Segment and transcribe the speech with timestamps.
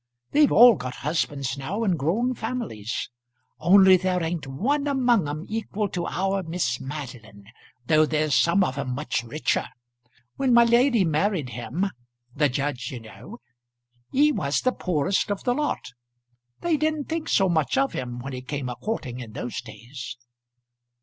[0.31, 3.11] They've all got husbands now and grown families
[3.59, 7.45] only there ain't one among 'em equal to our Miss Madeline,
[7.85, 9.67] though there's some of 'em much richer.
[10.37, 11.85] When my lady married him,
[12.33, 13.41] the judge, you know,
[14.11, 15.91] he was the poorest of the lot.
[16.61, 20.17] They didn't think so much of him when he came a courting in those days."